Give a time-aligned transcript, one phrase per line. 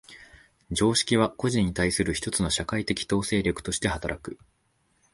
[0.71, 4.39] 常識は個人に対する一つの社会的統制力として働く。